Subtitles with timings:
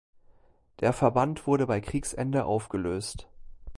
[0.79, 3.27] Der Verband wurde bei Kriegsende aufgelöst.